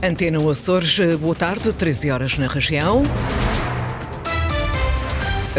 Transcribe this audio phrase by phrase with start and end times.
[0.00, 3.02] Antena Açores, boa tarde, 13 horas na região.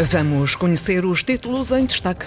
[0.08, 2.24] Vamos conhecer os títulos em destaque.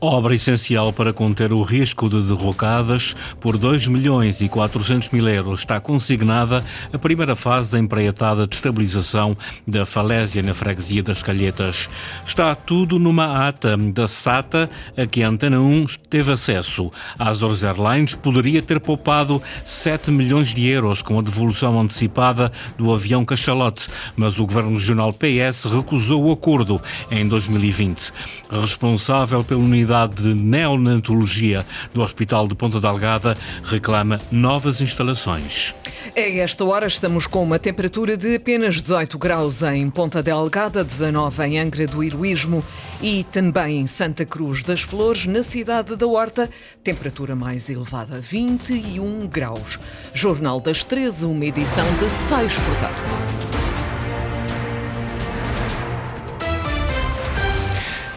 [0.00, 3.14] Obra essencial para conter o risco de derrocadas.
[3.38, 8.54] Por 2 milhões e 400 mil euros está consignada a primeira fase da empreitada de
[8.54, 11.90] estabilização da falésia na freguesia das Calhetas.
[12.26, 16.90] Está tudo numa ata da SATA a que a Antena 1 teve acesso.
[17.18, 22.92] A Azores Airlines poderia ter poupado 7 milhões de euros com a devolução antecipada do
[22.92, 26.80] avião Cachalote, mas o Governo Regional PS recusou o acordo
[27.10, 28.12] em 2020.
[28.50, 35.74] Responsável pela unidade de neonatologia do Hospital de Ponta Delgada reclama novas instalações.
[36.16, 41.42] A esta hora estamos com uma temperatura de apenas 18 graus em Ponta Delgada, 19
[41.44, 42.64] em Angra do Heroísmo
[43.00, 46.50] e também em Santa Cruz das Flores, na cidade da Horta,
[46.82, 49.78] temperatura mais elevada, 21 graus.
[50.12, 53.51] Jornal das 13, uma edição de Sais Furtado.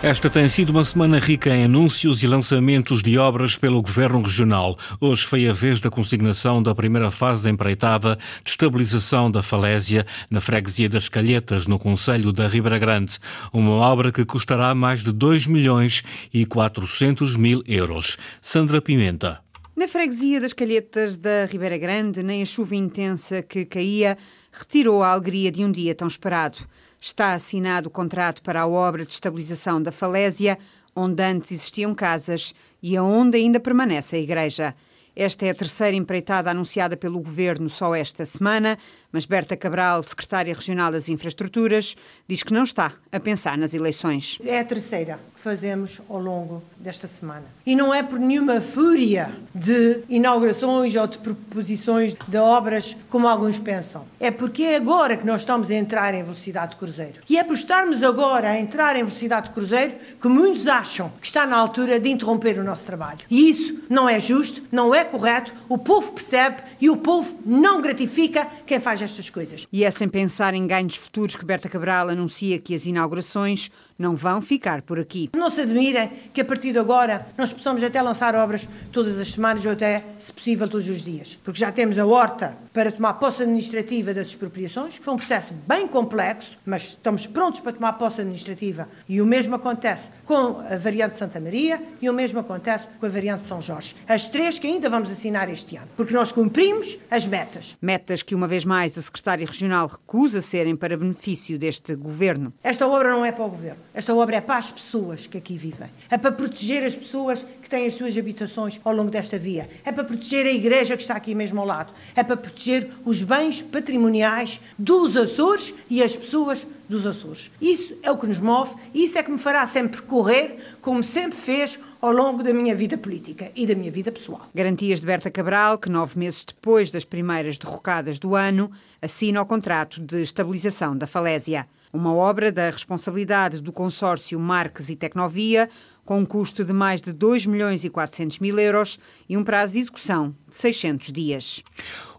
[0.06, 4.78] Esta tem sido uma semana rica em anúncios e lançamentos de obras pelo Governo Regional.
[5.02, 10.06] Hoje foi a vez da consignação da primeira fase da empreitada de estabilização da falésia
[10.30, 13.18] na freguesia das Calhetas, no Conselho da Ribeira Grande.
[13.52, 18.16] Uma obra que custará mais de 2 milhões e 400 mil euros.
[18.44, 19.45] Sandra Pimenta.
[19.76, 24.18] Na freguesia das Calhetas da Ribeira Grande, nem a chuva intensa que caía
[24.50, 26.60] retirou a alegria de um dia tão esperado.
[26.98, 30.58] Está assinado o contrato para a obra de estabilização da falésia,
[30.96, 34.74] onde antes existiam casas e aonde ainda permanece a igreja.
[35.14, 38.80] Esta é a terceira empreitada anunciada pelo governo só esta semana,
[39.16, 41.96] mas Berta Cabral, secretária regional das Infraestruturas,
[42.28, 44.38] diz que não está a pensar nas eleições.
[44.44, 47.46] É a terceira que fazemos ao longo desta semana.
[47.66, 53.58] E não é por nenhuma fúria de inaugurações ou de proposições de obras como alguns
[53.58, 54.04] pensam.
[54.20, 57.22] É porque é agora que nós estamos a entrar em velocidade de cruzeiro.
[57.30, 61.28] E é por estarmos agora a entrar em velocidade de cruzeiro que muitos acham que
[61.28, 63.20] está na altura de interromper o nosso trabalho.
[63.30, 67.82] E isso não é justo, não é correto, o povo percebe e o povo não
[67.82, 69.68] gratifica quem faz estas coisas.
[69.72, 74.16] E é sem pensar em ganhos futuros que Berta Cabral anuncia que as inaugurações não
[74.16, 75.30] vão ficar por aqui.
[75.36, 79.30] Não se admirem que a partir de agora nós possamos até lançar obras todas as
[79.30, 81.40] semanas ou até, se possível, todos os dias.
[81.44, 85.54] Porque já temos a horta para tomar posse administrativa das expropriações, que foi um processo
[85.66, 88.90] bem complexo, mas estamos prontos para tomar posse administrativa.
[89.08, 93.10] E o mesmo acontece com a variante Santa Maria e o mesmo acontece com a
[93.10, 93.96] variante São Jorge.
[94.08, 97.78] As três que ainda vamos assinar este ano, porque nós cumprimos as metas.
[97.82, 102.54] Metas que, uma vez mais, a Secretária Regional recusa serem para benefício deste governo.
[102.64, 103.80] Esta obra não é para o governo.
[103.94, 105.90] Esta obra é para as pessoas que aqui vivem.
[106.10, 109.70] É para proteger as pessoas que têm as suas habitações ao longo desta via.
[109.84, 111.94] É para proteger a igreja que está aqui mesmo ao lado.
[112.16, 117.52] É para proteger os bens patrimoniais dos Açores e as pessoas dos Açores.
[117.62, 121.04] Isso é o que nos move e isso é que me fará sempre correr, como
[121.04, 124.48] sempre fez ao longo da minha vida política e da minha vida pessoal.
[124.54, 129.46] Garantias de Berta Cabral, que nove meses depois das primeiras derrocadas do ano, assina o
[129.46, 131.68] contrato de estabilização da falésia.
[131.92, 135.70] Uma obra da responsabilidade do consórcio Marques e Tecnovia,
[136.06, 139.74] com um custo de mais de 2 milhões e 400 mil euros e um prazo
[139.74, 141.64] de execução de 600 dias.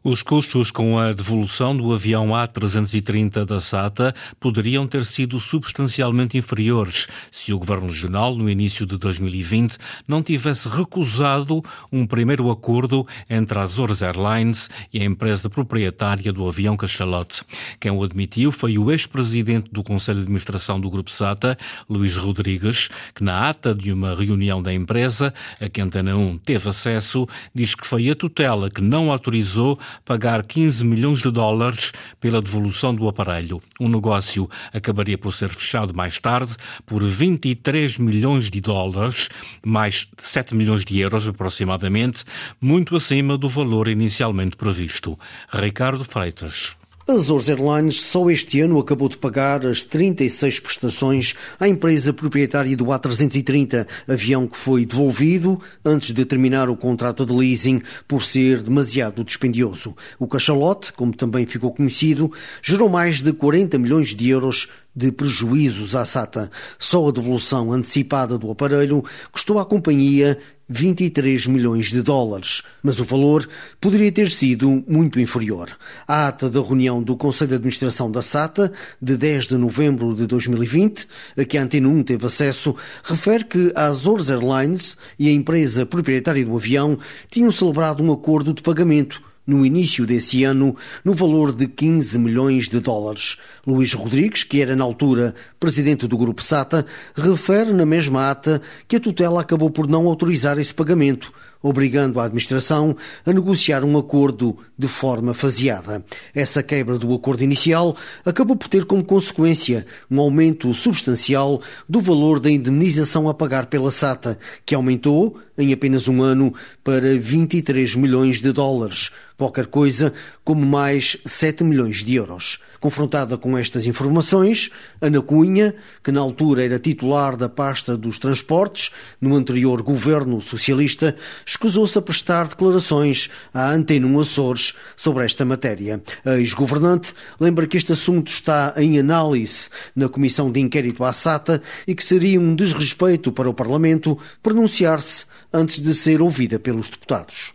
[0.08, 7.08] Os custos com a devolução do avião A330 da SATA poderiam ter sido substancialmente inferiores
[7.32, 13.58] se o Governo Regional, no início de 2020, não tivesse recusado um primeiro acordo entre
[13.58, 17.42] a Azores Airlines e a empresa proprietária do avião Cachalote.
[17.80, 21.58] Quem o admitiu foi o ex-presidente do Conselho de Administração do Grupo SATA,
[21.90, 26.68] Luís Rodrigues, que na ata de uma reunião da empresa, a que Antena 1 teve
[26.68, 32.42] acesso, diz que foi a tutela que não autorizou pagar 15 milhões de dólares pela
[32.42, 33.60] devolução do aparelho.
[33.80, 39.28] O negócio acabaria por ser fechado mais tarde por 23 milhões de dólares,
[39.64, 42.24] mais 7 milhões de euros aproximadamente,
[42.60, 45.18] muito acima do valor inicialmente previsto.
[45.52, 46.75] Ricardo Freitas.
[47.08, 52.86] Azores Airlines só este ano acabou de pagar as 36 prestações à empresa proprietária do
[52.86, 59.22] A330, avião que foi devolvido antes de terminar o contrato de leasing por ser demasiado
[59.22, 59.94] dispendioso.
[60.18, 65.94] O cachalote, como também ficou conhecido, gerou mais de 40 milhões de euros de prejuízos
[65.94, 66.50] à SATA.
[66.76, 70.38] Só a devolução antecipada do aparelho custou à companhia
[70.68, 73.48] 23 milhões de dólares, mas o valor
[73.80, 75.70] poderia ter sido muito inferior.
[76.06, 80.26] A ata da reunião do Conselho de Administração da SATA, de 10 de novembro de
[80.26, 82.74] 2020, a que a Antena 1 teve acesso,
[83.04, 86.98] refere que a Azores Airlines e a empresa proprietária do avião
[87.30, 92.68] tinham celebrado um acordo de pagamento no início desse ano, no valor de 15 milhões
[92.68, 93.36] de dólares.
[93.66, 96.84] Luís Rodrigues, que era na altura presidente do Grupo SATA,
[97.14, 102.24] refere na mesma ata que a tutela acabou por não autorizar esse pagamento obrigando a
[102.24, 106.04] administração a negociar um acordo de forma faseada.
[106.34, 112.40] Essa quebra do acordo inicial acabou por ter como consequência um aumento substancial do valor
[112.40, 116.52] da indemnização a pagar pela SATA, que aumentou em apenas um ano
[116.84, 120.12] para 23 milhões de dólares, qualquer coisa
[120.44, 122.58] como mais 7 milhões de euros.
[122.78, 124.70] Confrontada com estas informações,
[125.00, 125.74] Ana Cunha,
[126.04, 131.16] que na altura era titular da pasta dos transportes no anterior governo socialista,
[131.46, 136.02] escusou-se a prestar declarações à Antena Açores sobre esta matéria.
[136.24, 141.62] A ex-governante lembra que este assunto está em análise na Comissão de Inquérito à SATA
[141.86, 147.54] e que seria um desrespeito para o Parlamento pronunciar-se antes de ser ouvida pelos deputados.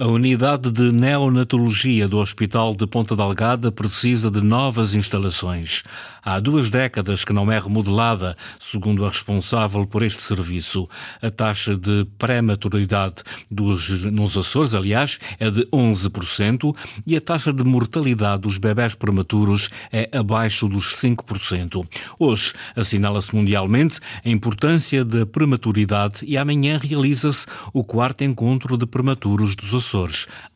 [0.00, 5.82] A unidade de neonatologia do Hospital de Ponta Delgada precisa de novas instalações.
[6.22, 10.88] Há duas décadas que não é remodelada, segundo a responsável por este serviço.
[11.20, 17.64] A taxa de prematuridade dos, nos Açores, aliás, é de 11% e a taxa de
[17.64, 21.84] mortalidade dos bebés prematuros é abaixo dos 5%.
[22.20, 29.56] Hoje assinala-se mundialmente a importância da prematuridade e amanhã realiza-se o quarto encontro de prematuros
[29.56, 29.87] dos Açores.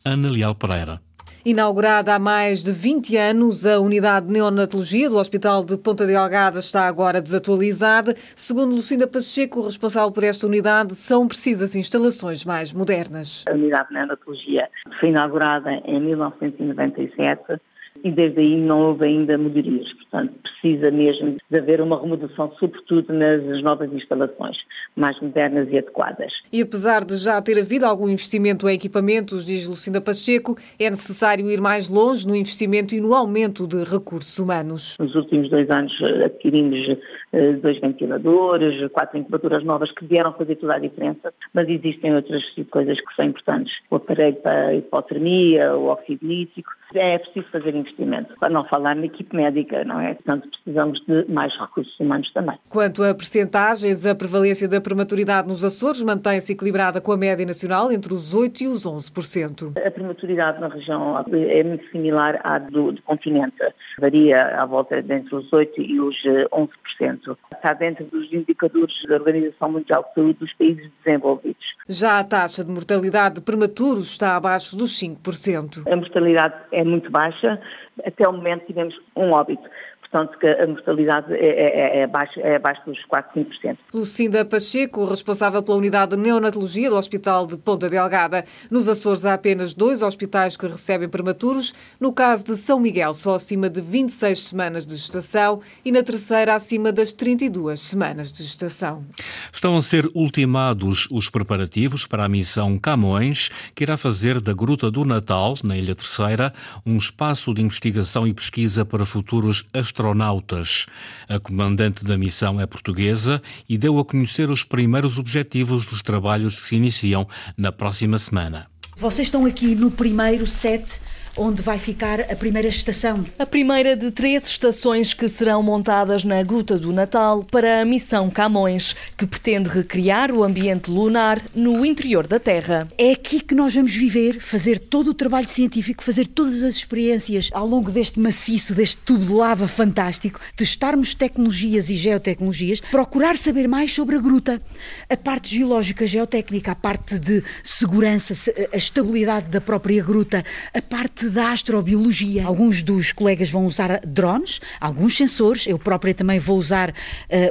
[0.05, 1.01] Ana Leal Pereira.
[1.45, 6.59] Inaugurada há mais de 20 anos, a unidade de neonatologia do Hospital de Ponta Delgada
[6.59, 8.15] está agora desatualizada.
[8.33, 13.43] Segundo Lucinda Pacheco, responsável por esta unidade, são precisas instalações mais modernas.
[13.49, 14.69] A unidade de neonatologia
[15.01, 17.59] foi inaugurada em 1997
[18.03, 19.91] e desde aí não houve ainda melhorias.
[19.93, 24.57] Portanto, precisa mesmo de haver uma remodelação, sobretudo nas novas instalações,
[24.95, 26.31] mais modernas e adequadas.
[26.51, 31.49] E apesar de já ter havido algum investimento em equipamentos, diz Lucinda Pacheco, é necessário
[31.49, 34.97] ir mais longe no investimento e no aumento de recursos humanos.
[34.99, 36.97] Nos últimos dois anos eh, adquirimos
[37.31, 42.43] eh, dois ventiladores, quatro incubadoras novas que vieram fazer toda a diferença, mas existem outras
[42.69, 43.73] coisas que são importantes.
[43.89, 49.05] O aparelho para hipotermia, o oxígeno nítrico, é preciso fazer investimento, para não falar na
[49.05, 50.13] equipe médica, não é?
[50.13, 52.57] Portanto, precisamos de mais recursos humanos também.
[52.69, 57.91] Quanto a percentagens, a prevalência da prematuridade nos Açores mantém-se equilibrada com a média nacional
[57.91, 59.77] entre os 8% e os 11%.
[59.85, 63.55] A prematuridade na região é muito similar à do, do continente,
[63.99, 66.69] varia à volta entre os 8% e os 11%.
[67.01, 71.63] Eh, Está dentro dos indicadores da Organização Mundial de Saúde dos países desenvolvidos.
[71.87, 75.83] Já a taxa de mortalidade de prematuros está abaixo dos 5%.
[75.91, 77.61] A mortalidade é muito baixa,
[78.05, 79.67] até o momento tivemos um óbito
[80.13, 83.77] portanto que a mortalidade é, é, é, é abaixo, é abaixo dos 4, 5%.
[83.91, 88.45] Lucinda Pacheco, responsável pela unidade de neonatologia do Hospital de Ponta Delgada.
[88.69, 91.73] Nos Açores há apenas dois hospitais que recebem prematuros.
[91.99, 96.53] No caso de São Miguel, só acima de 26 semanas de gestação e na terceira
[96.53, 99.03] acima das 32 semanas de gestação.
[99.51, 104.91] Estão a ser ultimados os preparativos para a missão Camões, que irá fazer da Gruta
[104.91, 106.53] do Natal, na Ilha Terceira,
[106.85, 110.85] um espaço de investigação e pesquisa para futuros astronautas astronautas.
[111.29, 116.59] A comandante da missão é portuguesa e deu a conhecer os primeiros objetivos dos trabalhos
[116.59, 117.27] que se iniciam
[117.57, 118.67] na próxima semana.
[118.97, 120.99] Vocês estão aqui no primeiro set
[121.35, 123.25] onde vai ficar a primeira estação.
[123.39, 128.29] A primeira de três estações que serão montadas na Gruta do Natal para a missão
[128.29, 132.87] Camões, que pretende recriar o ambiente lunar no interior da Terra.
[132.97, 137.49] É aqui que nós vamos viver, fazer todo o trabalho científico, fazer todas as experiências
[137.51, 143.67] ao longo deste maciço, deste tubo de lava fantástico, testarmos tecnologias e geotecnologias, procurar saber
[143.67, 144.61] mais sobre a gruta,
[145.09, 148.33] a parte geológica, geotécnica, a parte de segurança,
[148.71, 150.43] a estabilidade da própria gruta,
[150.73, 152.45] a parte parte da astrobiologia.
[152.45, 156.93] Alguns dos colegas vão usar drones, alguns sensores, eu própria também vou usar uh,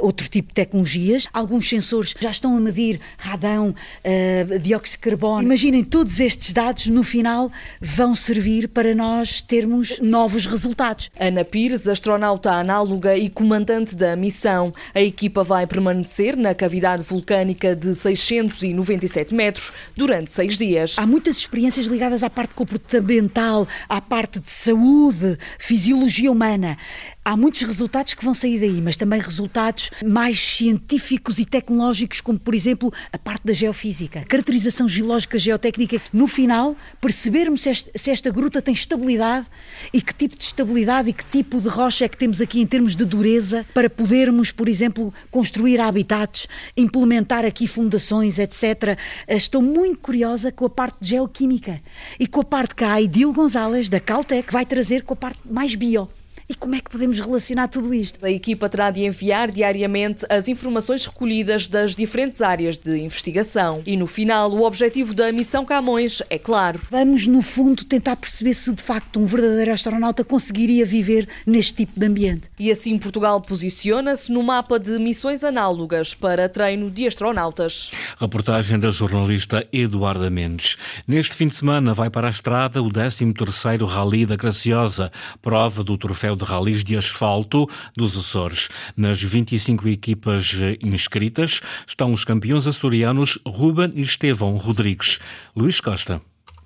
[0.01, 1.27] outro tipo de tecnologias.
[1.33, 5.43] Alguns sensores já estão a medir radão, uh, dióxido de carbono.
[5.43, 7.51] Imaginem, todos estes dados no final
[7.81, 11.09] vão servir para nós termos novos resultados.
[11.19, 14.73] Ana Pires, astronauta análoga e comandante da missão.
[14.93, 20.95] A equipa vai permanecer na cavidade vulcânica de 697 metros durante seis dias.
[20.97, 26.77] Há muitas experiências ligadas à parte comportamental à parte de saúde, fisiologia humana.
[27.25, 32.37] Há muitos resultados que vão sair daí, mas também resultados mais científicos e tecnológicos, como
[32.37, 36.01] por exemplo a parte da geofísica, caracterização geológica geotécnica.
[36.11, 39.47] No final, percebermos se esta, se esta gruta tem estabilidade
[39.93, 42.65] e que tipo de estabilidade e que tipo de rocha é que temos aqui em
[42.65, 48.97] termos de dureza para podermos, por exemplo, construir habitats, implementar aqui fundações, etc.
[49.29, 51.81] Estou muito curiosa com a parte de geoquímica
[52.19, 55.39] e com a parte que a Aidil Gonzalez, da Caltech, vai trazer com a parte
[55.45, 56.09] mais bio.
[56.49, 58.23] E como é que podemos relacionar tudo isto?
[58.25, 63.81] A equipa terá de enviar diariamente as informações recolhidas das diferentes áreas de investigação.
[63.85, 66.81] E no final, o objetivo da missão Camões é claro.
[66.91, 71.97] Vamos, no fundo, tentar perceber se de facto um verdadeiro astronauta conseguiria viver neste tipo
[71.99, 72.49] de ambiente.
[72.59, 77.91] E assim Portugal posiciona-se no mapa de missões análogas para treino de astronautas.
[78.19, 80.77] Reportagem da jornalista Eduarda Mendes.
[81.07, 85.97] Neste fim de semana vai para a estrada o 13º Rally da Graciosa, prova do
[85.97, 88.69] troféu de ralis de asfalto dos Açores.
[88.95, 95.19] Nas 25 equipas inscritas estão os campeões açorianos Ruben e Estevão Rodrigues.
[95.55, 96.21] Luís Costa.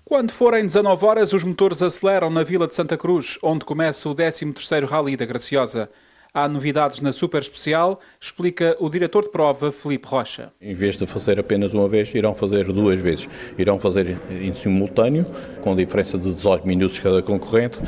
[0.08, 4.16] Quando forem 19 horas, os motores aceleram na Vila de Santa Cruz, onde começa o
[4.16, 5.90] 13º Rally da Graciosa.
[6.34, 10.52] Há novidades na Super Especial, explica o diretor de prova, Felipe Rocha.
[10.62, 13.28] Em vez de fazer apenas uma vez, irão fazer duas vezes.
[13.58, 15.26] Irão fazer em simultâneo,
[15.62, 17.80] com diferença de 18 minutos cada concorrente,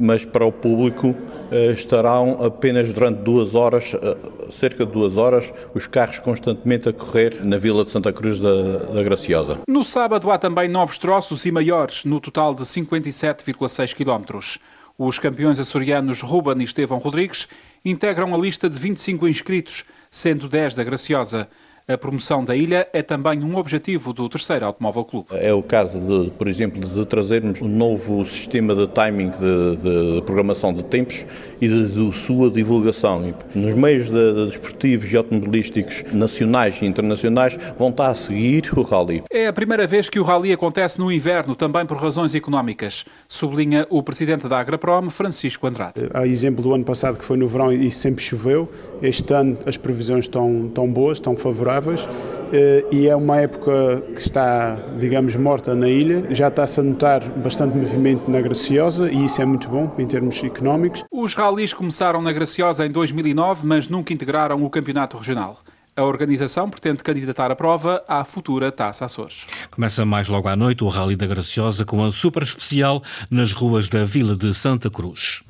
[0.00, 1.14] mas para o público
[1.74, 3.92] estarão apenas durante duas horas,
[4.50, 8.78] cerca de duas horas, os carros constantemente a correr na Vila de Santa Cruz da,
[8.78, 9.58] da Graciosa.
[9.68, 14.58] No sábado há também novos troços e maiores, no total de 57,6 quilómetros.
[14.98, 17.46] Os campeões açorianos Ruben e Estevão Rodrigues
[17.88, 21.48] integram a lista de 25 inscritos, sendo 10 da Graciosa.
[21.88, 25.28] A promoção da ilha é também um objetivo do terceiro Automóvel Clube.
[25.30, 29.76] É o caso, de, por exemplo, de trazermos um novo sistema de timing de,
[30.16, 31.24] de programação de tempos
[31.60, 33.32] e de, de, sua divulgação.
[33.54, 39.22] Nos meios de, desportivos e automobilísticos nacionais e internacionais vão estar a seguir o Rally.
[39.30, 43.86] É a primeira vez que o Rally acontece no inverno, também por razões económicas, sublinha
[43.90, 46.08] o presidente da Agraprom, Francisco Andrade.
[46.12, 48.68] Há exemplo do ano passado que foi no verão e sempre choveu.
[49.02, 52.08] Este ano as previsões estão, estão boas, estão favoráveis
[52.90, 56.24] e é uma época que está, digamos, morta na ilha.
[56.34, 60.42] Já está-se a notar bastante movimento na Graciosa e isso é muito bom em termos
[60.42, 61.04] económicos.
[61.10, 65.58] Os ralis começaram na Graciosa em 2009, mas nunca integraram o campeonato regional.
[65.96, 69.46] A organização pretende candidatar a prova à futura Taça Açores.
[69.70, 73.88] Começa mais logo à noite o Rally da Graciosa com a super especial nas ruas
[73.88, 75.42] da Vila de Santa Cruz.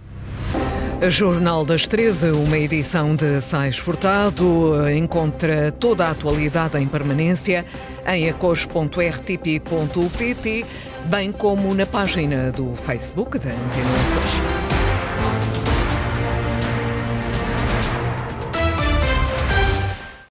[1.11, 4.91] Jornal das 13, uma edição de Sais Furtado.
[4.91, 7.65] Encontra toda a atualidade em permanência
[8.07, 9.07] em acos.rtp.pt,
[11.05, 14.46] bem como na página do Facebook da Antena.